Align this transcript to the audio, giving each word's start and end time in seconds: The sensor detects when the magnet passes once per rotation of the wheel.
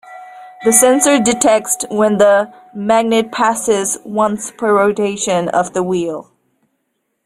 The 0.65 0.73
sensor 0.73 1.19
detects 1.19 1.85
when 1.91 2.17
the 2.17 2.51
magnet 2.73 3.31
passes 3.31 3.99
once 4.03 4.49
per 4.49 4.75
rotation 4.75 5.47
of 5.49 5.73
the 5.73 5.83
wheel. 5.83 6.31